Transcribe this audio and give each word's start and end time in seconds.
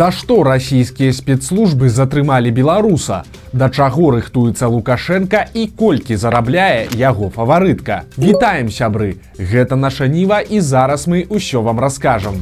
За 0.00 0.06
што 0.16 0.44
расійскія 0.48 1.12
спецслужбы 1.12 1.90
затрымалі 1.92 2.48
беларуса? 2.56 3.18
Да 3.52 3.68
чаго 3.68 4.16
рыхтуецца 4.16 4.64
Лукашенко 4.72 5.42
і 5.52 5.66
колькі 5.76 6.16
зарабляе 6.16 6.88
яго 6.96 7.28
фаварытка. 7.28 8.08
Вітаем 8.16 8.72
сябры. 8.72 9.20
Гэта 9.36 9.76
наша 9.76 10.08
ніва 10.08 10.40
і 10.40 10.64
зараз 10.64 11.04
мы 11.04 11.28
ўсё 11.28 11.60
вам 11.60 11.84
раскажам. 11.84 12.40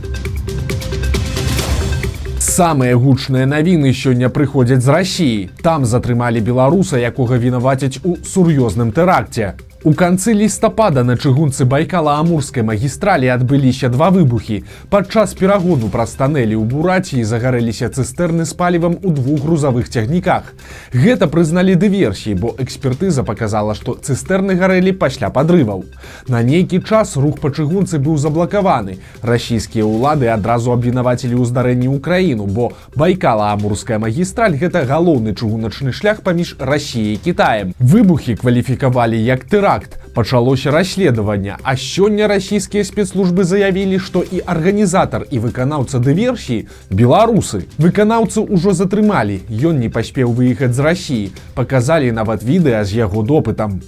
Самыя 2.38 2.94
гучныя 2.94 3.50
навіны 3.50 3.90
сёння 3.90 4.30
прыходзяць 4.30 4.86
з 4.86 4.94
рассіі. 4.94 5.50
Там 5.58 5.82
затрымалі 5.82 6.38
беларуса, 6.38 7.02
якога 7.02 7.42
вінавацяць 7.42 7.98
у 8.06 8.22
сур'ёзным 8.22 8.94
тэракце. 8.94 9.58
У 9.84 9.92
канцы 9.94 10.32
лістапада 10.34 11.04
на 11.06 11.14
чыгунцы 11.14 11.62
байкала-амурскай 11.62 12.64
магістралі 12.66 13.28
адбыліся 13.30 13.86
два 13.88 14.08
выбухі. 14.10 14.64
Падчас 14.90 15.38
перагону 15.38 15.86
праз 15.86 16.18
танэлі 16.18 16.58
ў 16.58 16.66
бураціі 16.66 17.22
загарэліся 17.22 17.86
цыстэрны 17.86 18.42
з 18.42 18.58
палівам 18.58 18.98
у 18.98 19.14
двух 19.14 19.38
грузавых 19.46 19.86
цягніках. 19.86 20.50
Гэта 20.90 21.30
прызналі 21.30 21.78
дыверсіі, 21.78 22.34
бо 22.34 22.58
экспертыза 22.58 23.22
паказала, 23.22 23.78
што 23.78 23.94
цыстэрны 23.94 24.58
гарэлі 24.58 24.98
пасля 24.98 25.30
падрываў. 25.30 25.86
На 26.26 26.42
нейкі 26.42 26.82
час 26.82 27.14
рух 27.14 27.38
па 27.38 27.54
чыгунцы 27.54 28.02
быў 28.02 28.18
заблакаваны. 28.18 28.98
Расійскія 29.22 29.86
ўлады 29.86 30.26
адразу 30.34 30.74
абвінавацілі 30.74 31.38
ў 31.38 31.46
здарэнні 31.46 31.86
ўкраіну, 31.94 32.50
бо 32.50 32.74
байкала-амурская 32.98 34.02
магістраль 34.02 34.58
гэта 34.58 34.82
галоўны 34.90 35.38
чыгуначны 35.38 35.94
шлях 35.94 36.26
паміж 36.26 36.58
рассіяй 36.58 37.14
і 37.14 37.22
кітаем. 37.22 37.78
Выбухі 37.78 38.34
кваліфікавалі 38.34 39.14
як 39.22 39.46
тэракт 39.46 39.67
теракт 39.67 39.99
пачалося 40.13 40.71
расследаванне 40.71 41.57
а 41.63 41.75
сёння 41.75 42.27
расійскія 42.27 42.83
спецслужбы 42.83 43.43
заявілі 43.43 43.99
што 43.99 44.23
і 44.23 44.43
арганізатар 44.45 45.25
і 45.31 45.39
выканаўца 45.39 45.99
дыверсіі 45.99 46.67
беларусы 46.89 47.65
выканаўцы 47.77 48.45
ўжо 48.45 48.73
затрымалі 48.77 49.41
ён 49.49 49.79
не 49.79 49.89
паспеў 49.89 50.33
выехаць 50.37 50.73
з 50.73 50.79
рассіі 50.79 51.31
показалі 51.55 52.11
нават 52.11 52.43
відэа 52.43 52.85
з 52.85 53.03
яго 53.03 53.23
допытам 53.23 53.81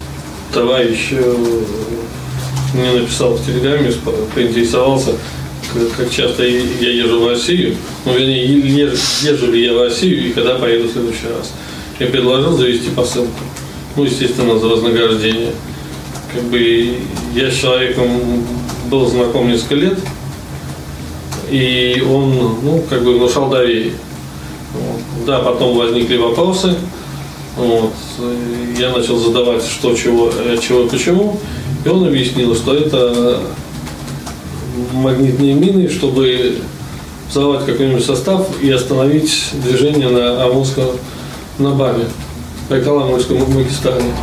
товарищ 0.54 1.14
мне 2.74 2.92
написал 3.00 3.36
в 3.36 3.46
телеграме 3.46 3.92
поинтересовался 4.34 5.14
как 5.98 6.10
часто 6.10 6.44
я 6.44 6.92
езжу 6.92 7.20
в 7.20 7.28
Россию, 7.28 7.76
ну, 8.06 8.14
вернее, 8.14 8.46
езжу 8.46 9.52
ли 9.52 9.66
я 9.66 9.74
в 9.74 9.82
Россию 9.82 10.28
и 10.28 10.32
когда 10.32 10.56
поеду 10.56 10.88
в 10.88 10.92
следующий 10.92 11.28
раз. 11.28 11.54
Я 12.00 12.08
предложил 12.08 12.58
завести 12.58 12.90
посылку. 12.90 13.40
Ну, 13.96 14.04
естественно, 14.04 14.60
за 14.60 14.68
вознаграждение 14.68 15.52
как 16.35 16.45
бы 16.45 16.97
я 17.35 17.51
с 17.51 17.55
человеком 17.55 18.09
был 18.91 19.07
знаком 19.07 19.49
несколько 19.49 19.75
лет, 19.75 19.99
и 21.51 22.05
он, 22.09 22.57
ну, 22.63 22.85
как 22.89 23.03
бы 23.03 23.19
внушал 23.19 23.51
доверие. 23.51 23.93
Вот. 24.73 25.27
Да, 25.27 25.41
потом 25.41 25.77
возникли 25.77 26.17
вопросы, 26.17 26.75
вот. 27.57 27.93
я 28.79 28.91
начал 28.91 29.17
задавать, 29.17 29.65
что, 29.65 29.95
чего, 29.95 30.33
чего, 30.61 30.87
почему, 30.87 31.41
и 31.85 31.89
он 31.89 32.07
объяснил, 32.07 32.55
что 32.55 32.75
это 32.75 33.41
магнитные 34.93 35.55
мины, 35.55 35.89
чтобы 35.89 36.59
взорвать 37.29 37.67
какой-нибудь 37.67 38.05
состав 38.05 38.47
и 38.63 38.71
остановить 38.71 39.51
движение 39.65 40.09
на 40.09 40.45
Амурском 40.45 40.87
на 41.59 41.71
БАМе. 41.71 42.07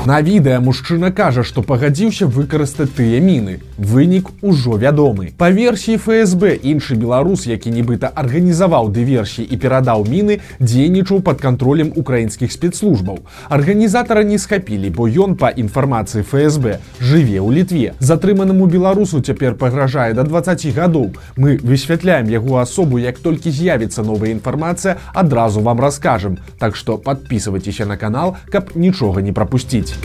На 0.07 0.21
відэа 0.23 0.61
мужчына 0.63 1.11
кажа, 1.11 1.43
што 1.43 1.59
пагадзіўся 1.67 2.27
выкарыстаць 2.31 2.93
тыя 2.95 3.19
міны. 3.19 3.59
Вынік 3.75 4.31
ужо 4.39 4.77
вядомы. 4.79 5.35
Па 5.35 5.49
версіі 5.51 5.99
ФСБ 5.99 6.55
іншы 6.55 6.95
беларус, 6.95 7.43
які 7.43 7.75
нібыта 7.75 8.07
арганізаваў 8.15 8.87
дыверсіі 8.95 9.43
і 9.43 9.59
перадаў 9.59 10.07
міны, 10.07 10.39
дзейнічаў 10.63 11.19
пад 11.27 11.43
кантролем 11.43 11.91
украінскіх 11.91 12.55
спецслужбаў. 12.55 13.19
Арганізатара 13.51 14.23
не 14.23 14.39
схапілі, 14.39 14.95
бо 14.95 15.11
ён 15.11 15.35
па 15.35 15.51
інфармацыі 15.51 16.23
ФСБ 16.23 16.79
жыве 17.03 17.43
ў 17.43 17.51
літве. 17.51 17.99
Затрыманаму 17.99 18.71
беларусу 18.71 19.19
цяпер 19.19 19.59
пагражае 19.59 20.15
да 20.15 20.23
20 20.23 20.71
гадоў. 20.71 21.11
Мы 21.35 21.59
высвятляем 21.59 22.31
яго 22.31 22.63
асобу, 22.63 22.95
як 22.95 23.19
толькі 23.19 23.51
з'явіцца 23.51 24.07
новая 24.07 24.31
інфармацыя, 24.31 24.95
адразу 25.11 25.59
вам 25.59 25.83
раскажам. 25.83 26.39
Так 26.63 26.79
што 26.79 26.95
подписывайтеся 26.97 27.83
на 27.83 27.97
канал, 27.97 28.36
каб 28.49 28.75
нічога 28.75 29.21
не 29.21 29.33
прапусціць. 29.33 29.95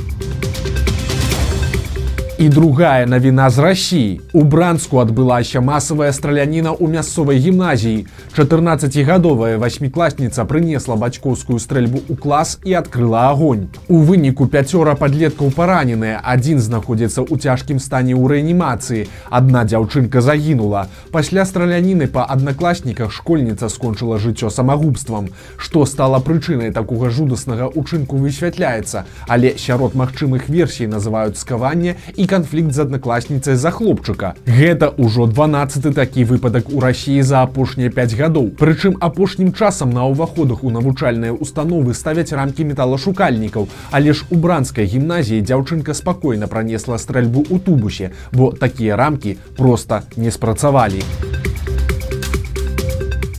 І 2.43 2.49
другая 2.49 3.07
навіна 3.07 3.51
з 3.51 3.59
рассіі. 3.59 4.21
У 4.33 4.43
бранску 4.43 4.99
адбылася 4.99 5.61
масавая 5.63 6.11
страляніна 6.11 6.75
ў 6.75 6.91
мясцовай 6.91 7.39
гімназіі. 7.39 8.07
14гадовая 8.35 9.63
васьмікласніца 9.63 10.43
прынесла 10.51 10.99
бацькоўскую 10.99 11.63
стрэльбу 11.63 12.03
ў 12.03 12.19
клас 12.19 12.59
і 12.67 12.75
адкрыла 12.75 13.31
агонь. 13.31 13.71
У 13.87 14.03
выніку 14.03 14.51
пяцёра 14.51 14.99
падлеткаў 14.99 15.55
параненыя, 15.55 16.19
адзін 16.19 16.59
знаходзіцца 16.59 17.23
ў 17.23 17.39
цяжкім 17.39 17.79
стане 17.79 18.19
ў 18.19 18.27
рэанімацыі. 18.35 19.07
Адна 19.31 19.63
дзяўчынка 19.63 20.19
загінула. 20.19 20.91
Пасля 21.15 21.47
страляніны 21.47 22.11
па 22.11 22.27
аднакласніках 22.27 23.15
школьніца 23.15 23.71
скончыла 23.71 24.19
жыццё 24.19 24.51
самагубствам. 24.51 25.31
Што 25.63 25.87
стала 25.87 26.19
прычынай 26.19 26.75
такога 26.75 27.07
жудаснага 27.07 27.71
ўчынку 27.71 28.19
высвятляецца, 28.19 29.07
але 29.31 29.55
сярод 29.55 29.95
магчымых 29.95 30.51
версій 30.51 30.91
называюць 30.91 31.39
скаванне 31.39 31.95
і 32.19 32.32
канфлікт 32.33 32.73
з 32.73 32.89
аднакласніцай 32.89 33.61
за 33.61 33.69
хлопчыка. 33.69 34.33
Гэта 34.49 34.89
ўжо 34.97 35.29
12 35.29 35.93
такі 35.93 36.25
выпадак 36.25 36.73
у 36.73 36.81
рассіі 36.81 37.21
за 37.21 37.43
апошнія 37.45 37.93
5 37.93 38.17
гадоў. 38.17 38.47
Прычым 38.57 38.97
апошнім 39.05 39.53
часам 39.53 39.93
на 39.93 40.09
ўваходах 40.09 40.65
у 40.65 40.73
навучальныя 40.73 41.37
установы 41.37 41.93
ставяць 41.93 42.33
рамкі 42.33 42.65
металашукальнікаў, 42.65 43.69
але 43.93 44.17
ж 44.17 44.25
у 44.33 44.41
бранскай 44.41 44.89
гімназіі 44.89 45.45
дзяўчынка 45.45 45.93
спакойна 45.93 46.49
пранесла 46.49 46.97
стрэльбу 46.97 47.45
ў 47.45 47.61
тубусе, 47.61 48.17
бо 48.33 48.49
такія 48.57 48.97
рамкі 48.97 49.37
проста 49.61 50.01
не 50.17 50.33
спрацавалі. 50.33 51.05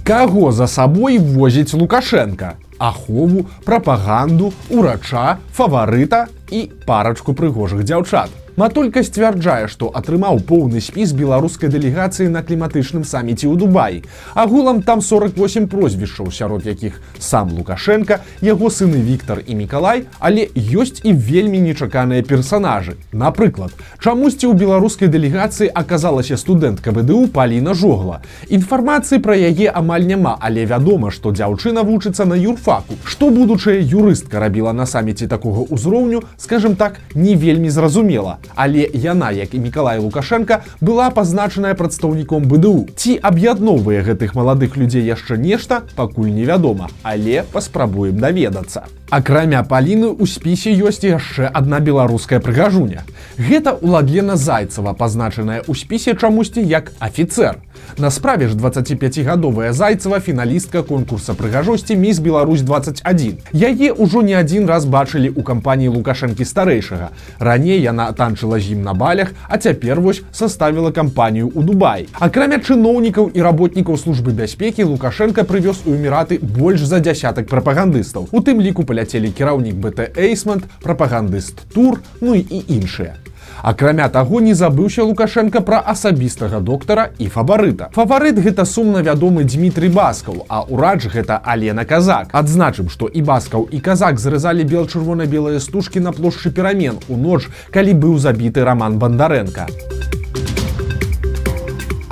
Каго 0.05 0.51
за 0.51 0.67
сабой 0.67 1.17
возіць 1.17 1.73
Лукашенко? 1.73 2.61
Ахову, 2.77 3.47
прапаганду, 3.65 4.53
урача, 4.69 5.39
фаварыта 5.55 6.27
і 6.51 6.69
парачку 6.85 7.33
прыгожых 7.33 7.87
дзяўчат. 7.87 8.42
Матолька 8.55 9.01
сцвярджае, 9.01 9.65
што 9.65 9.87
атрымаў 9.97 10.37
поўны 10.45 10.77
спіс 10.77 11.09
беларускай 11.17 11.71
дэлегацыі 11.73 12.29
на 12.29 12.43
кліматычным 12.45 13.01
саміце 13.01 13.49
ў 13.49 13.57
Дубаі. 13.57 14.03
Агулам 14.37 14.83
там 14.85 15.01
48 15.01 15.65
прозвішчаў, 15.65 16.29
сярод 16.29 16.61
якіх 16.69 17.01
сам 17.17 17.49
Лукашенко, 17.49 18.19
яго 18.45 18.69
сыны 18.69 19.01
Віктор 19.01 19.41
і 19.41 19.57
Мікалай, 19.57 20.05
але 20.19 20.45
ёсць 20.53 21.01
і 21.01 21.15
вельмі 21.17 21.63
нечаканыя 21.65 22.21
персанажы. 22.21 22.93
Напрыклад, 23.09 23.73
чамусьці 23.97 24.45
ў 24.45 24.53
беларускай 24.53 25.09
дэлегацыі 25.09 25.73
аказалася 25.73 26.37
студэнтка 26.37 26.93
ВДУ 26.93 27.33
Паліна 27.33 27.73
Жогла. 27.73 28.21
Інфармацыі 28.53 29.17
пра 29.17 29.33
яе 29.33 29.73
амаль 29.73 30.05
няма, 30.05 30.37
але 30.37 30.69
вядома, 30.69 31.09
што 31.09 31.33
дзяўчына 31.33 31.81
вучыцца 31.81 32.29
на 32.29 32.37
юрфаку. 32.37 33.01
Што 33.01 33.33
будучая 33.33 33.81
юрыстка 33.81 34.37
рабіла 34.37 34.77
на 34.77 34.85
саміце 34.85 35.25
такога 35.25 35.65
ўзроўню, 35.73 36.21
скажем 36.37 36.77
так, 36.77 37.01
не 37.17 37.33
вельмі 37.33 37.73
зразумела 37.73 38.37
але 38.55 38.87
яна 38.93 39.31
як 39.31 39.53
і 39.53 39.59
мікалай 39.59 39.99
лукашенко 39.99 40.61
была 40.81 41.09
пазначаная 41.09 41.73
прадстаўніком 41.73 42.47
бДУ 42.47 42.87
ці 42.95 43.19
аб'ядноўвае 43.21 44.01
гэтых 44.03 44.35
маладых 44.35 44.77
людзей 44.77 45.05
яшчэ 45.05 45.37
нешта 45.37 45.83
пакуль 45.95 46.33
невядома 46.33 46.89
але 47.03 47.43
паспрабуем 47.53 48.19
даведацца 48.19 48.87
акрамя 49.13 49.61
паліны 49.71 50.07
у 50.09 50.25
спісе 50.29 50.71
ёсць 50.89 51.05
яшчэ 51.05 51.49
одна 51.59 51.79
беларуская 51.87 52.39
прыгажуня 52.45 53.03
гэта 53.49 53.73
уладлена 53.89 54.37
зайцева 54.45 54.93
пазначаная 55.01 55.59
ў 55.61 55.77
спісе 55.81 56.17
чамусьці 56.17 56.65
як 56.73 56.89
офіцер 57.09 57.61
На 57.97 58.09
справе 58.11 58.47
ж 58.47 58.55
25гадовая 58.55 59.71
зайцева 59.73 60.19
фіналістка 60.19 60.81
конкурса 60.81 61.33
прыгажосці 61.33 61.95
міс 61.95 62.19
Беларусь 62.19 62.61
21. 62.61 63.37
Яе 63.53 63.93
ўжо 63.93 64.21
не 64.21 64.33
адзін 64.33 64.65
раз 64.65 64.85
бачылі 64.85 65.29
ў 65.29 65.43
кампаніі 65.43 65.93
лукашэнкі 65.93 66.45
старэйшага. 66.45 67.13
Раней 67.37 67.81
яна 67.81 68.09
танчыла 68.17 68.57
з 68.59 68.73
ім 68.73 68.81
на 68.81 68.93
балях, 68.93 69.33
а 69.47 69.57
цяпер 69.57 70.01
вось 70.01 70.23
составіла 70.31 70.91
кампанію 70.91 71.53
ў 71.53 71.61
Дубай. 71.61 72.07
Акрамя 72.17 72.57
чыноўнікаў 72.57 73.29
і 73.29 73.39
работнікаў 73.41 73.97
службы 73.97 74.33
бяспекі 74.33 74.89
Лукашенко 74.89 75.45
прывёз 75.45 75.85
у 75.85 75.93
эміраты 75.93 76.41
больш 76.41 76.81
за 76.81 76.97
дзясятак 76.97 77.45
прапагандыстаў. 77.45 78.27
У 78.31 78.41
тым 78.41 78.61
ліку 78.61 78.83
паляцелі 79.03 79.31
кіраўнік 79.31 79.75
БТ 79.75 80.15
Эйсмонт, 80.15 80.63
прапагандыст 80.81 81.67
тур, 81.73 81.99
ну 82.21 82.35
і 82.35 82.63
іншыя. 82.67 83.19
Акрамя 83.61 84.09
таго 84.09 84.39
не 84.41 84.53
забыўся 84.55 85.03
Лукашенко 85.03 85.61
пра 85.61 85.83
асабістага 85.85 86.59
доктара 86.59 87.11
і 87.19 87.27
фаварыта. 87.27 87.89
Фаварыт 87.95 88.39
гэта 88.39 88.65
сумна 88.65 89.03
вядомы 89.03 89.43
Дмітрый 89.43 89.89
Баскаў, 89.89 90.45
а 90.49 90.63
ўрач 90.63 91.07
гэта 91.07 91.39
Алена 91.43 91.85
Казак. 91.85 92.31
Адзначым, 92.31 92.89
што 92.89 93.07
і 93.07 93.21
баскаў 93.21 93.67
і 93.71 93.79
казак 93.79 94.19
зрэзалі 94.19 94.63
бел-чырвона-белыя 94.63 95.59
стужкі 95.59 95.99
на 95.99 96.11
плошчы 96.11 96.51
перамен 96.51 96.99
у 97.07 97.15
ноч, 97.15 97.47
калі 97.71 97.93
быў 97.93 98.19
забіты 98.19 98.63
роман 98.63 98.99
Бандарэнка. 98.99 99.67
А 99.67 100.22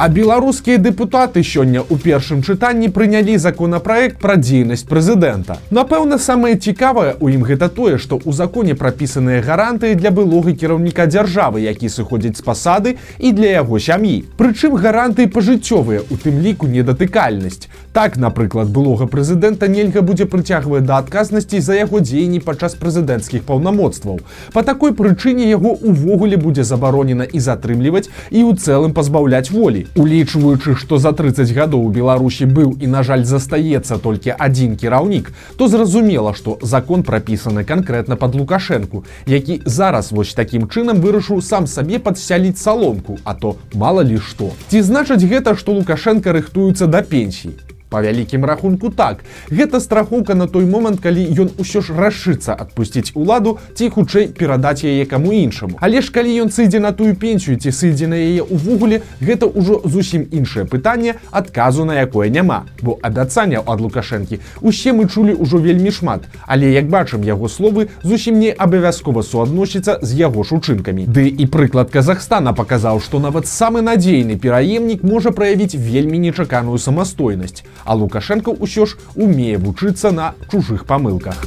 беларускія 0.09 0.77
дэпутаты 0.81 1.43
сёння 1.45 1.85
ў 1.85 1.93
першым 2.01 2.41
чытанні 2.41 2.89
прынялі 2.89 3.37
законапраект 3.37 4.17
пра 4.17 4.33
дзейнасць 4.39 4.87
прэзідэнта. 4.89 5.61
Напэўна, 5.69 6.17
самае 6.17 6.57
цікавае 6.57 7.13
ў 7.21 7.37
ім 7.37 7.45
гэта 7.45 7.69
тое, 7.69 8.01
што 8.01 8.17
ў 8.17 8.33
законе 8.33 8.73
прапісаныя 8.73 9.45
гарантыі 9.45 9.93
для 9.93 10.09
былога 10.09 10.57
кіраўніка 10.57 11.05
дзяржавы, 11.05 11.61
які 11.61 11.85
сыходзіць 11.85 12.41
з 12.41 12.41
пасады 12.41 12.95
і 13.21 13.29
для 13.29 13.61
яго 13.61 13.77
сям'і. 13.77 14.25
Прычым 14.41 14.73
гарантыі 14.73 15.29
пажыццёвыя, 15.29 16.01
у 16.09 16.17
тым 16.17 16.41
ліку 16.41 16.65
недатыкальнасць. 16.65 17.69
Так, 17.93 18.17
напрыклад, 18.17 18.73
былога 18.73 19.05
прэзідэнта 19.05 19.67
нельга 19.67 20.01
будзе 20.01 20.25
прыцягваць 20.25 20.81
да 20.87 20.97
адказнасці 20.97 21.61
за 21.61 21.77
яго 21.77 22.01
дзеянні 22.01 22.39
падчас 22.41 22.73
прэзідэнцкіх 22.79 23.45
паўнамоцтваў. 23.45 24.23
Па 24.55 24.63
такой 24.63 24.97
прычыне 24.97 25.45
яго 25.51 25.77
увогуле 25.77 26.41
будзе 26.41 26.63
забаронена 26.63 27.27
і 27.29 27.39
затрымліваць 27.39 28.09
і 28.31 28.41
ў 28.47 28.57
цэлым 28.57 28.97
пазбаўляць 28.97 29.51
волі. 29.51 29.90
Улічваючы, 29.95 30.75
што 30.79 30.97
за 31.03 31.11
30 31.11 31.51
гадоў 31.51 31.83
у 31.85 31.89
Беларусі 31.91 32.45
быў 32.47 32.77
і, 32.79 32.87
на 32.87 33.03
жаль, 33.03 33.25
застаецца 33.27 33.97
толькі 33.99 34.31
адзін 34.39 34.77
кіраўнік, 34.79 35.31
то 35.59 35.67
зразумела, 35.67 36.31
што 36.33 36.55
закон 36.61 37.03
прапісаны 37.03 37.65
канкрэтна 37.67 38.15
пад 38.15 38.35
лукашэнку, 38.39 39.03
які 39.27 39.59
зараз 39.65 40.13
вось 40.15 40.31
такім 40.33 40.69
чынам 40.71 41.03
вырашыў 41.03 41.41
сам 41.43 41.67
сабе 41.67 41.99
падсяліць 41.99 42.55
саломку, 42.55 43.19
а 43.25 43.35
то 43.35 43.57
мала 43.73 43.99
ли 43.99 44.15
што. 44.15 44.55
Ці 44.71 44.79
значыць 44.79 45.27
гэта, 45.27 45.59
што 45.59 45.75
Лукашенко 45.75 46.31
рыхтуецца 46.31 46.87
да 46.87 47.03
пенсій 47.03 47.51
по 47.91 48.01
вялікім 48.01 48.45
рахунку 48.45 48.89
так. 48.89 49.19
Гэта 49.51 49.79
страхоўка 49.83 50.33
на 50.33 50.47
той 50.47 50.65
момант 50.65 51.03
калі 51.03 51.27
ён 51.43 51.49
усё 51.59 51.83
ж 51.83 51.91
рашыцца 51.91 52.55
адпусціць 52.55 53.11
уладу 53.19 53.59
ці 53.75 53.91
хутчэй 53.91 54.31
перадаць 54.31 54.87
яе 54.87 55.03
каму 55.05 55.35
іншаму. 55.35 55.75
Але 55.83 55.99
ж 55.99 56.07
калі 56.15 56.31
ён 56.47 56.49
сыдзе 56.55 56.79
на 56.79 56.95
тую 56.95 57.19
пенсію 57.19 57.59
ці 57.59 57.75
сыдзе 57.75 58.07
на 58.07 58.15
яе 58.15 58.47
увогуле 58.47 59.03
гэта 59.19 59.51
ўжо 59.51 59.83
зусім 59.83 60.23
іншае 60.31 60.63
пытанне 60.71 61.19
адказу 61.35 61.83
на 61.83 61.99
якое 61.99 62.31
няма. 62.31 62.63
Бо 62.79 62.95
абяцанняў 63.03 63.67
ад 63.67 63.83
лукашэнкі 63.83 64.39
усе 64.63 64.95
мы 64.95 65.11
чулі 65.11 65.35
ўжо 65.35 65.59
вельмі 65.59 65.91
шмат. 65.91 66.23
Але 66.47 66.71
як 66.71 66.87
бачым 66.87 67.27
яго 67.27 67.51
словы 67.51 67.91
зусім 68.07 68.39
не 68.39 68.55
абавязкова 68.55 69.19
суадносіцца 69.19 69.99
з 69.99 70.15
яго 70.15 70.47
шучынкамі 70.47 71.11
ды 71.11 71.27
і 71.27 71.43
прыклад 71.51 71.91
Казахстана 71.91 72.55
паказаў 72.55 73.03
што 73.03 73.19
нават 73.19 73.51
самы 73.51 73.83
надзейны 73.83 74.39
пераемнік 74.39 75.03
можа 75.03 75.35
праявіць 75.35 75.75
вельмі 75.75 76.23
нечаканую 76.23 76.79
самастойнасць 76.79 77.67
а 77.85 77.95
лукашенко 77.95 78.51
ўсё 78.51 78.85
ж 78.85 78.97
умее 79.15 79.57
вучыцца 79.57 80.11
на 80.11 80.33
чужых 80.51 80.85
памылках 80.85 81.41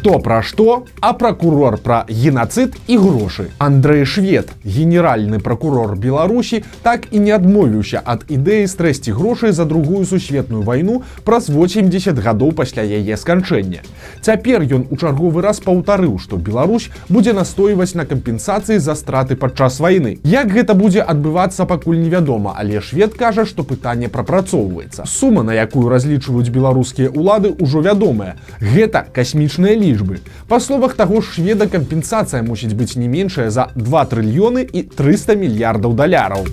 хто 0.00 0.18
пра 0.18 0.40
што 0.40 0.84
а 1.04 1.12
прокурор 1.12 1.76
пра 1.76 2.06
геноцид 2.08 2.76
і 2.88 2.96
грошы. 2.96 3.50
Андрей 3.58 4.06
швед 4.08 4.48
генеральны 4.64 5.40
прокурор 5.44 5.92
беларусі 5.96 6.62
так 6.82 7.04
і 7.12 7.20
не 7.20 7.36
адмовіўся 7.36 8.00
ад 8.00 8.24
ідэі 8.24 8.64
стрэсці 8.64 9.12
грошай 9.12 9.52
за 9.52 9.66
другую 9.68 10.06
сусветную 10.08 10.62
вайну 10.64 11.02
праз 11.24 11.50
80 11.52 12.16
гадоў 12.16 12.52
пасля 12.56 12.80
яе 12.80 13.16
сканчэння. 13.16 13.84
Цяпер 14.24 14.64
ён 14.64 14.86
у 14.88 14.96
чарговы 14.96 15.44
раз 15.44 15.60
паўтарыў 15.60 16.16
што 16.16 16.40
Беларусь 16.40 16.88
будзе 17.12 17.36
настойваць 17.36 17.92
на 17.92 18.08
кампенсацыі 18.08 18.80
за 18.80 18.96
страты 18.96 19.36
падчас 19.36 19.80
вайны. 19.84 20.16
Як 20.24 20.48
гэта 20.48 20.72
будзе 20.72 21.04
адбывацца 21.04 21.68
пакуль 21.68 22.00
невядома 22.00 22.56
але 22.56 22.80
швед 22.80 23.20
кажа 23.20 23.44
што 23.44 23.68
пытанне 23.68 24.08
прапрацоўваецца. 24.08 25.04
Сума 25.04 25.44
на 25.44 25.52
якую 25.52 25.92
разлічваюць 25.92 26.48
беларускія 26.48 27.12
улады 27.12 27.52
ўжо 27.60 27.84
вядомая. 27.84 28.40
Гэта 28.64 29.04
касмічная 29.12 29.76
лі 29.76 29.89
лічбы. 29.90 30.22
Па 30.46 30.60
словах 30.62 30.94
таго 30.94 31.20
ж 31.20 31.34
шведа 31.34 31.66
кампенсацыя 31.66 32.42
мусіць 32.46 32.74
быць 32.78 32.94
не 32.94 33.10
меншая 33.10 33.50
за 33.50 33.70
2 33.74 34.04
трыльёны 34.14 34.62
і 34.62 34.86
300 34.86 35.34
мільярдаў 35.34 35.98
даляраў 35.98 36.46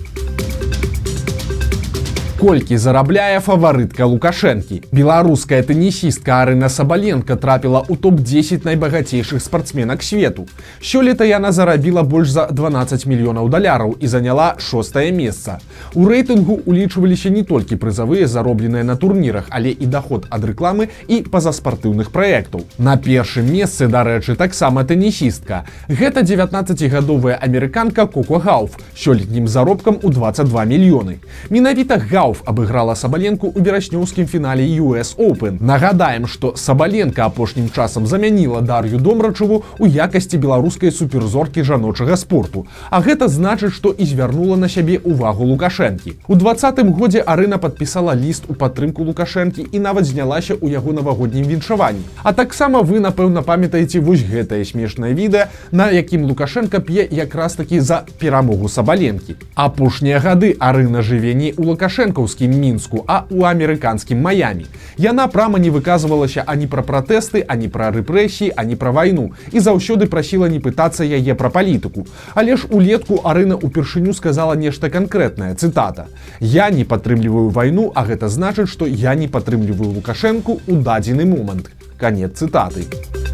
колькі 2.38 2.76
зарабляе 2.78 3.40
фаварытка 3.42 4.06
лукашэнкі 4.06 4.76
беларуская 4.94 5.58
тэнісістка 5.66 6.36
арына 6.46 6.68
сабаленко 6.70 7.34
трапіла 7.34 7.82
ў 7.82 7.98
топ-10 7.98 8.62
найбагацейшых 8.62 9.42
спартсменак 9.42 10.06
свету. 10.06 10.46
Сёлета 10.78 11.26
яна 11.26 11.50
зарабіла 11.50 12.04
больш 12.06 12.30
за 12.30 12.46
12 12.46 13.06
мільёнаў 13.10 13.50
даляраў 13.50 13.96
і 13.98 14.06
заняла 14.06 14.54
шостае 14.62 15.10
месца 15.10 15.58
у 15.98 16.06
рэйтынгу 16.06 16.62
улічваліся 16.62 17.26
не 17.34 17.42
толькі 17.42 17.74
прызавыя 17.74 18.30
заробленыя 18.30 18.86
на 18.86 18.94
турнірах 18.94 19.50
але 19.50 19.74
і 19.74 19.90
доход 19.90 20.30
ад 20.30 20.46
рэкламы 20.46 20.94
і 21.10 21.26
пазаспартыўных 21.26 22.14
праектаў 22.14 22.62
на 22.78 22.94
першым 22.94 23.50
месцы 23.50 23.90
дарэчы 23.90 24.38
таксама 24.38 24.86
тэнісістка 24.86 25.64
гэта 25.90 26.22
19гадовая 26.22 27.34
амерыканка 27.34 28.06
коко 28.06 28.38
гауф 28.38 28.78
сёлетнім 28.94 29.50
заробкам 29.50 29.98
у 30.02 30.14
22 30.14 30.64
мільёны 30.70 31.18
менавіта 31.50 31.98
гау 31.98 32.27
Рауф 32.28 32.42
абыграла 32.44 32.94
сабаленку 32.94 33.48
ў 33.48 33.64
вераснёўскім 33.64 34.26
фінале 34.28 34.64
US 34.84 35.16
Open. 35.16 35.56
Нагадаем, 35.64 36.26
што 36.28 36.52
сабаленка 36.56 37.24
апошнім 37.24 37.70
часам 37.72 38.04
замяніла 38.06 38.60
дар'ю 38.60 39.00
домрачаву 39.00 39.64
ў 39.80 39.88
якасці 39.88 40.36
беларускай 40.36 40.92
суперзоркі 40.92 41.64
жаночага 41.64 42.16
спорту. 42.20 42.66
А 42.90 43.00
гэта 43.00 43.28
значыць, 43.32 43.72
што 43.72 43.94
і 43.96 44.04
звярнула 44.04 44.60
на 44.60 44.68
сябе 44.68 45.00
ўвагу 45.00 45.48
лукашэнкі. 45.48 46.20
У 46.28 46.36
двадцатым 46.36 46.92
годзе 46.92 47.24
арына 47.24 47.56
падпісала 47.56 48.12
ліст 48.12 48.44
у 48.52 48.52
падтрымку 48.52 49.08
лукашэнкі 49.08 49.64
і 49.72 49.78
нават 49.80 50.04
знялася 50.04 50.52
ў 50.52 50.76
яго 50.76 50.92
навагоднім 50.92 51.48
віншаванні. 51.48 52.04
А 52.22 52.36
таксама 52.36 52.84
вы, 52.84 53.00
напэўна, 53.00 53.40
памятаеце 53.40 54.04
вось 54.04 54.20
гэтае 54.20 54.68
смешнае 54.68 55.16
відэа, 55.16 55.48
на 55.72 55.88
якім 55.88 56.28
лукашенко 56.28 56.84
п'е 56.84 57.08
якраз 57.08 57.56
такі 57.56 57.80
за 57.80 58.04
перамогу 58.20 58.68
сабаленкі. 58.68 59.40
Апошнія 59.56 60.20
гады 60.20 60.52
арына 60.60 61.00
жыве 61.00 61.32
не 61.32 61.56
ў 61.56 61.72
лукашенко 61.72 62.17
харкаўскім 62.18 62.50
мінску 62.50 63.04
а 63.06 63.24
у 63.30 63.44
амерыканскім 63.46 64.20
маямі 64.20 64.66
яна 64.98 65.26
прама 65.28 65.58
не 65.58 65.70
выказвалася 65.70 66.42
ані 66.46 66.66
пра 66.66 66.82
пратэсты 66.82 67.44
ані 67.46 67.68
пра 67.68 67.90
рэпрэсіі 67.94 68.52
ані 68.56 68.76
пра 68.76 68.90
вайну 68.90 69.30
і 69.52 69.60
заўсёды 69.60 70.06
прасіла 70.06 70.48
не 70.48 70.58
пытацца 70.58 71.06
яе 71.06 71.34
пра 71.34 71.50
палітыку 71.50 72.06
але 72.34 72.56
ж 72.56 72.66
улетку 72.70 73.20
арына 73.24 73.54
упершыню 73.54 74.12
сказала 74.12 74.58
нешта 74.58 74.90
канкрэтнае 74.90 75.54
цытата 75.54 76.08
я 76.40 76.70
не 76.70 76.84
падтрымліваю 76.84 77.50
вайну 77.50 77.92
а 77.94 78.04
гэта 78.04 78.28
значыць 78.28 78.68
што 78.68 78.86
я 78.86 79.14
не 79.14 79.28
падтрымліваю 79.28 79.94
лукашэнку 79.94 80.60
у 80.66 80.82
дадзены 80.82 81.24
момант 81.24 81.70
конец 81.98 82.42
цытаты 82.42 83.27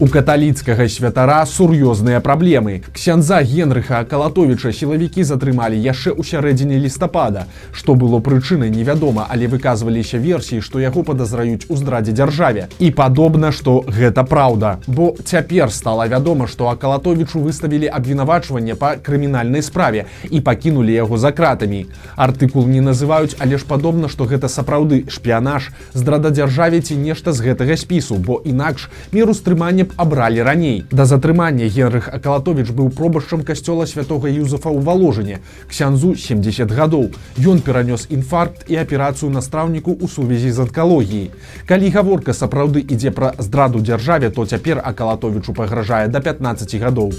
у 0.00 0.06
каталіцкага 0.06 0.86
святара 0.86 1.42
сур'ёзныя 1.42 2.20
праблемы. 2.22 2.82
Ксяндза 2.94 3.42
Генрыха 3.42 4.04
Калатовіча 4.06 4.70
сілавікі 4.70 5.26
затрымалі 5.26 5.74
яшчэ 5.74 6.14
ў 6.14 6.22
сярэдзіне 6.22 6.78
лістапада. 6.78 7.50
Што 7.74 7.98
было 7.98 8.22
прычынай 8.22 8.70
невядома, 8.70 9.26
але 9.26 9.50
выказваліся 9.50 10.22
версіі, 10.22 10.62
што 10.62 10.78
яго 10.78 11.02
падазраюць 11.02 11.66
у 11.66 11.74
здрадзе 11.74 12.14
дзяржаве. 12.14 12.68
І 12.78 12.94
падобна, 12.94 13.50
што 13.50 13.82
гэта 13.90 14.22
праўда. 14.22 14.78
Бо 14.86 15.18
цяпер 15.18 15.74
стала 15.74 16.06
вядома, 16.06 16.46
што 16.46 16.70
Акалатовічу 16.70 17.42
выставілі 17.42 17.90
абвінавачванне 17.90 18.78
па 18.78 18.94
крымінальнай 19.02 19.66
справе 19.66 20.06
і 20.30 20.38
пакінулі 20.38 20.94
яго 20.94 21.18
за 21.18 21.34
кратамі. 21.34 21.90
Артыкул 22.14 22.70
не 22.70 22.78
называюць, 22.78 23.34
але 23.42 23.58
ж 23.58 23.66
падобна, 23.66 24.06
што 24.06 24.30
гэта 24.30 24.46
сапраўды 24.46 25.10
шпіянаж, 25.10 25.74
здрада 25.90 26.30
дзяржаве 26.30 26.86
ці 26.86 26.94
нешта 26.94 27.34
з 27.34 27.50
гэтага 27.50 27.74
спісу, 27.74 28.14
бо 28.14 28.38
інакш 28.46 28.86
меру 29.10 29.34
стрымання 29.34 29.87
б 29.88 29.96
абралі 29.96 30.42
раней. 30.44 30.84
Да 30.90 31.08
затрымання 31.08 31.64
Генрых 31.64 32.12
Акалатович 32.12 32.70
быў 32.76 32.92
пробашчам 32.92 33.42
касцёла 33.42 33.88
святого 33.88 34.28
Юзафа 34.28 34.68
ў 34.68 34.84
валожане. 34.84 35.40
Ксянзу 35.66 36.14
70 36.14 36.68
гадоў. 36.68 37.10
Ён 37.40 37.64
перанёс 37.64 38.06
інфаркт 38.12 38.68
і 38.68 38.76
аперацыю 38.76 39.32
настаўніку 39.32 39.96
ў 39.96 40.04
сувязі 40.06 40.52
з 40.52 40.68
анкалогіяй. 40.68 41.30
Калі 41.64 41.88
гаворка 41.90 42.36
сапраўды 42.36 42.84
ідзе 42.84 43.10
пра 43.10 43.32
здраду 43.38 43.80
дзяржаве, 43.80 44.30
то 44.30 44.44
цяпер 44.44 44.84
Акалатовічу 44.84 45.56
пагражае 45.56 46.08
да 46.08 46.20
15 46.20 46.76
гадоў 46.76 47.16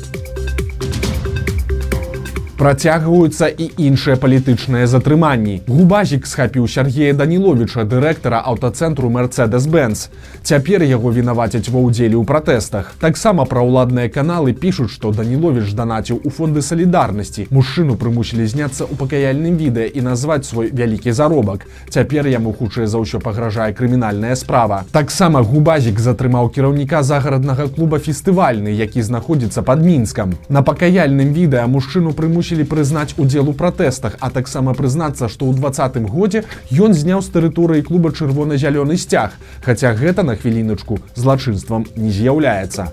працягваюцца 2.59 3.47
і 3.47 3.71
іншыя 3.79 4.19
палітычныя 4.19 4.83
затрыманні. 4.83 5.61
Губазік 5.71 6.27
схапіў 6.27 6.67
Сергея 6.67 7.13
Даніловича, 7.15 7.85
дырэктара 7.87 8.43
аўтацэнтру 8.43 9.07
Мерцедес-бенз. 9.07 10.09
Цяпер 10.43 10.83
яго 10.83 11.07
вінавацяць 11.15 11.71
ва 11.71 11.79
ўдзелі 11.87 12.19
ў 12.19 12.27
пратэстах. 12.27 12.91
Таксама 12.99 13.47
праўладныя 13.47 14.11
каналы 14.11 14.51
пішуць, 14.51 14.91
што 14.91 15.15
Данілович 15.15 15.71
данаціў 15.71 16.19
у 16.19 16.29
фонды 16.29 16.59
салідарнасці. 16.59 17.47
Мужчыну 17.47 17.95
прымусілі 17.95 18.43
зняцца 18.43 18.83
ў 18.83 18.99
пакаяльным 18.99 19.55
відэа 19.55 19.87
і 19.95 20.03
назваць 20.03 20.43
свой 20.43 20.67
вялікі 20.75 21.15
заробак. 21.15 21.63
Цяпер 21.87 22.27
яму 22.27 22.51
хутчэй 22.51 22.91
за 22.91 22.99
ўсё 22.99 23.23
пагражае 23.23 23.71
крымінальная 23.71 24.35
справа. 24.35 24.83
Таксама 24.91 25.39
губазік 25.47 25.95
затрымаў 25.95 26.51
кіраўніка 26.51 27.07
загараднага 27.07 27.71
клуба 27.71 28.03
фестывальны, 28.03 28.75
які 28.75 28.99
знаходзіцца 28.99 29.63
пад 29.63 29.79
мінскам. 29.79 30.35
На 30.51 30.59
пакаяльным 30.59 31.31
відэа 31.31 31.63
мужчыну 31.71 32.11
прымусілі 32.11 32.48
вырашылі 32.49 32.65
прызнаць 32.65 33.13
удзел 33.17 33.49
у 33.49 33.53
пратэстах, 33.53 34.17
а 34.19 34.29
таксама 34.29 34.73
прызнацца, 34.73 35.29
што 35.29 35.45
ў 35.45 35.53
двадцатым 35.53 36.05
годзе 36.09 36.43
ён 36.73 36.93
зняў 36.93 37.21
з 37.21 37.29
тэрыторыі 37.29 37.85
клуба 37.85 38.09
чырвона-зялёны 38.09 38.97
сцяг, 38.97 39.37
хаця 39.61 39.93
гэта 39.93 40.23
на 40.23 40.35
хвіліначку 40.35 40.99
злачынствам 41.15 41.85
не 41.95 42.09
з'яўляецца 42.09 42.89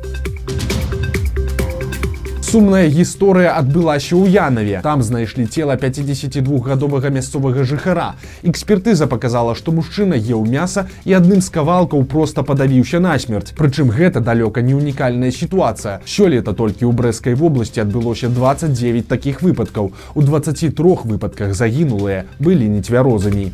Сумная 2.57 2.89
гісторыя 2.89 3.53
адбылася 3.61 4.17
ў 4.17 4.33
Янаве. 4.33 4.81
Там 4.81 5.03
знайшлі 5.05 5.45
цела 5.45 5.77
52гадовага 5.77 7.13
мясцовага 7.13 7.69
жыхара. 7.69 8.17
Экспертыза 8.49 9.05
показала, 9.05 9.53
што 9.53 9.77
мужчына 9.77 10.17
еў 10.17 10.49
мяса 10.49 10.89
і 11.05 11.13
адным 11.21 11.45
з 11.45 11.53
кавалкаў 11.53 12.09
проста 12.09 12.41
падавіўся 12.41 12.97
насмерць. 12.97 13.53
Прычым 13.61 13.93
гэта 13.93 14.25
далёка 14.25 14.65
не 14.65 14.73
унікальная 14.73 15.37
сітуацыя. 15.37 16.01
Сёлета 16.09 16.57
толькі 16.57 16.89
ў 16.89 16.97
брэскай 16.97 17.37
вобласці 17.37 17.85
адбылося 17.85 18.33
29 18.33 19.05
такіх 19.05 19.45
выпадкаў. 19.45 19.93
У 20.17 20.25
23 20.25 21.05
выпадках 21.05 21.53
загінулыя 21.53 22.25
былі 22.41 22.73
нецвярозамі. 22.73 23.53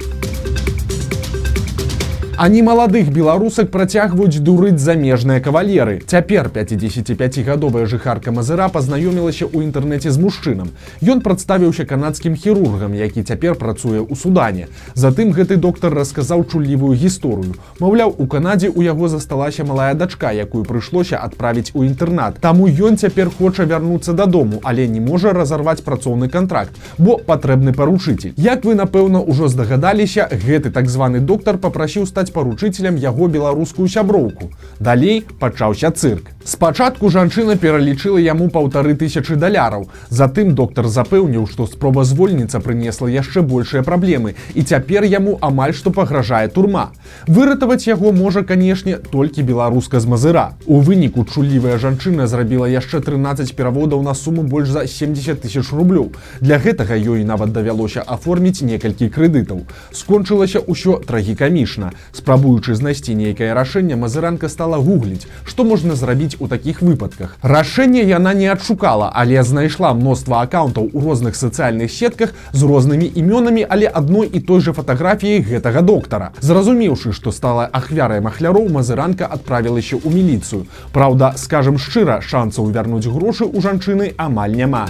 Не 2.32 2.62
маладых 2.62 3.12
беларусак 3.12 3.70
працягваюць 3.70 4.40
дурыць 4.40 4.80
замежныя 4.80 5.38
кавалеры. 5.38 6.00
Цяпер 6.06 6.48
55гадовая 6.48 7.84
жыхарка 7.86 8.32
Мазыра 8.32 8.68
пазнаёмілася 8.72 9.46
ў 9.46 9.68
інтэрнэце 9.68 10.10
з 10.10 10.18
мужчынам. 10.18 10.72
Ён 11.04 11.20
прадставіўся 11.20 11.84
канадскім 11.84 12.34
хірургам, 12.34 12.96
які 12.96 13.22
цяпер 13.22 13.54
працуе 13.54 14.00
ў 14.00 14.16
судане. 14.16 14.66
Затым 14.94 15.30
гэты 15.36 15.56
доктар 15.56 15.94
расказаў 15.94 16.48
чуллівую 16.48 16.96
гісторыю. 16.96 17.54
Маўляў, 17.78 18.16
у 18.18 18.26
Канадзе 18.26 18.72
ў 18.72 18.90
яго 18.90 19.12
засталася 19.12 19.62
малая 19.62 19.94
дачка, 19.94 20.32
якую 20.32 20.64
прыйшлося 20.64 21.20
адправіць 21.22 21.76
у 21.76 21.84
інтэрнат. 21.84 22.40
Таму 22.40 22.66
ён 22.66 22.96
цяпер 22.96 23.30
хоча 23.30 23.68
вярнуцца 23.68 24.16
дадому, 24.16 24.58
але 24.64 24.88
не 24.88 25.04
можа 25.04 25.36
разарваць 25.36 25.84
працоўны 25.84 26.32
контракт, 26.32 26.74
бо 26.98 27.20
патрэбны 27.22 27.76
паручыцель. 27.76 28.34
Як 28.36 28.64
вы 28.64 28.74
напэўна 28.74 29.22
ўжо 29.22 29.46
здагадаліся, 29.46 30.26
гэты 30.32 30.74
так 30.74 30.88
званы 30.88 31.20
доктар 31.20 31.58
попрасіў 31.58 32.06
стаць 32.06 32.21
стаць 32.22 32.34
паручыцелем 32.34 32.96
яго 33.02 33.26
беларускую 33.26 33.88
сяброўку. 33.88 34.50
Далей 34.78 35.24
пачаўся 35.40 35.90
цырк. 35.90 36.30
Спачатку 36.44 37.06
жанчына 37.06 37.54
пералічыла 37.54 38.18
яму 38.18 38.48
паўтары 38.50 38.96
тысячы 38.98 39.36
даляраў. 39.38 39.86
Затым 40.10 40.54
доктар 40.58 40.88
запэўніў, 40.90 41.46
што 41.46 41.66
спроба 41.70 42.02
звольніца 42.02 42.58
прынесла 42.58 43.06
яшчэ 43.06 43.42
большыя 43.46 43.82
праблемы 43.86 44.34
і 44.54 44.62
цяпер 44.66 45.06
яму 45.06 45.38
амаль 45.40 45.70
што 45.70 45.92
пагражае 45.94 46.48
турма. 46.48 46.90
Выратаваць 47.28 47.86
яго 47.86 48.10
можа, 48.10 48.42
канешне, 48.42 48.98
толькі 48.98 49.46
беларуска 49.46 50.00
з 50.00 50.10
мазыра. 50.10 50.58
У 50.66 50.80
выніку 50.80 51.22
чуллівая 51.22 51.78
жанчына 51.78 52.26
зрабіла 52.26 52.66
яшчэ 52.66 53.00
13 53.06 53.54
пераводаў 53.54 54.02
на 54.02 54.14
суму 54.14 54.42
больш 54.42 54.74
за 54.74 54.86
70 54.86 55.46
тысяч 55.46 55.70
рублёў. 55.70 56.10
Для 56.40 56.58
гэтага 56.58 56.98
ёй 56.98 57.22
нават 57.22 57.52
давялося 57.52 58.02
аформіць 58.02 58.66
некалькі 58.66 59.06
крэдытаў. 59.14 59.62
Скончылася 59.94 60.58
ўсё 60.66 60.98
трагікамічна. 61.06 61.94
Спрабуючы 62.10 62.74
знайсці 62.74 63.14
нейкае 63.14 63.54
рашэнне, 63.54 63.94
мазыранка 63.94 64.50
стала 64.50 64.82
гугліць, 64.82 65.30
што 65.46 65.62
можна 65.62 65.94
зрабіць 65.94 66.31
у 66.38 66.48
такіх 66.48 66.82
выпадках. 66.82 67.36
Рашэнне 67.42 68.02
яна 68.02 68.34
не 68.34 68.48
адшукала, 68.48 69.10
але 69.14 69.42
знайшла 69.42 69.92
мноства 69.94 70.42
аккаунтаў 70.42 70.90
у 70.92 71.00
розных 71.00 71.36
сацыяльных 71.36 71.92
сетках 71.92 72.34
з 72.52 72.62
рознымі 72.62 73.06
імёнамі, 73.06 73.66
але 73.68 73.86
адной 73.86 74.28
і 74.32 74.40
той 74.40 74.60
жа 74.60 74.72
фатаграфіяй 74.72 75.42
гэтага 75.42 75.82
доктара. 75.82 76.32
Зразумеўшы, 76.40 77.12
што 77.12 77.32
стала 77.32 77.68
ахвярай 77.72 78.20
махляроў, 78.20 78.68
мазыранка 78.68 79.26
адправілася 79.26 79.96
ў 79.96 80.08
міліцыю. 80.08 80.66
Праўда, 80.92 81.34
скажам 81.36 81.78
шчыра, 81.78 82.20
шансаў 82.20 82.72
вярнуць 82.72 83.06
грошы 83.06 83.44
ў 83.44 83.60
жанчыны 83.60 84.14
амаль 84.16 84.56
няма 84.56 84.88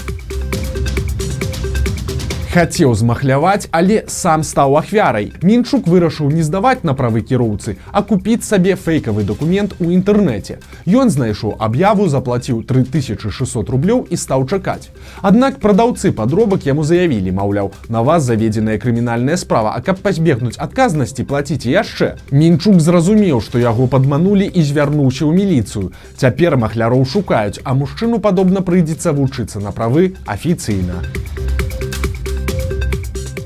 хацеў 2.52 2.92
змахляваць, 2.94 3.68
але 3.72 4.04
сам 4.12 4.42
стаў 4.44 4.76
ахвярай. 4.76 5.32
Мінчук 5.40 5.86
вырашыў 5.88 6.28
не 6.28 6.44
здаваць 6.44 6.84
на 6.84 6.92
правы 6.92 7.22
кіроўцы, 7.24 7.78
а 7.92 8.02
купіць 8.04 8.44
сабе 8.44 8.76
фэйкавы 8.76 9.24
дакумент 9.24 9.72
у 9.80 9.88
інтэрнэце. 9.88 10.58
Ён 10.84 11.08
знайшоў 11.08 11.56
аб'яву, 11.56 12.08
заплаціў 12.12 12.60
3600 12.68 13.72
рублёў 13.72 14.04
і 14.04 14.20
стаў 14.20 14.44
чакаць. 14.44 14.92
Аднак 15.22 15.64
прадаўцы 15.64 16.12
падробак 16.12 16.68
яму 16.68 16.84
заявілі, 16.84 17.32
маўляў, 17.32 17.72
на 17.88 18.02
вас 18.04 18.28
заведзеная 18.28 18.76
крымінальная 18.76 19.40
справа, 19.40 19.72
а 19.72 19.80
каб 19.80 20.04
пазбегнуць 20.04 20.60
адказнасці 20.60 21.24
плаціце 21.24 21.72
яшчэ. 21.72 22.20
Мінчук 22.36 22.84
зразумеў, 22.84 23.40
што 23.40 23.64
яго 23.64 23.88
падманулі 23.88 24.44
і 24.44 24.60
звярнуўся 24.60 25.24
ў 25.24 25.32
міліцыю. 25.32 25.96
Цяпер 26.20 26.60
махляроў 26.60 27.08
шукаюць, 27.08 27.64
а 27.64 27.72
мужчыну 27.72 28.20
падобна 28.20 28.60
прыйдзецца 28.60 29.16
вучыцца 29.16 29.56
на 29.64 29.72
правы 29.72 30.12
афіцыйна. 30.28 31.00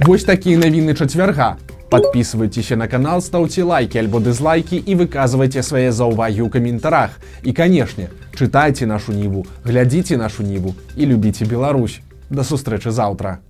Вось 0.07 0.23
такія 0.23 0.55
навіны 0.55 0.95
чацвярга. 0.95 1.57
Подписывайтеся 1.91 2.77
на 2.77 2.87
канал, 2.87 3.21
стаўце 3.21 3.65
лайки 3.67 3.99
альбо 3.99 4.21
дызлайки 4.23 4.79
і 4.79 4.95
выказвайце 4.95 5.67
свае 5.67 5.91
заўвагі 5.91 6.47
ў 6.47 6.49
каментарах. 6.49 7.19
І 7.43 7.51
канешне, 7.51 8.07
чытайце 8.39 8.87
нашу 8.87 9.11
ніву, 9.11 9.43
глядзіце 9.67 10.15
нашу 10.15 10.47
ніву 10.47 10.77
і 10.95 11.11
любіце 11.11 11.43
Беларусь. 11.51 11.99
Да 12.31 12.47
сустрэчы 12.47 12.95
заўтра. 12.95 13.43